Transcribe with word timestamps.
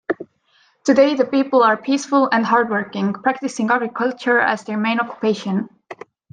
Today 0.83 1.13
the 1.13 1.25
people 1.25 1.61
are 1.61 1.77
peaceful 1.77 2.27
and 2.31 2.43
hardworking, 2.43 3.13
practicing 3.13 3.69
agriculture 3.69 4.39
as 4.39 4.63
their 4.63 4.75
main 4.77 4.99
occupation. 4.99 5.69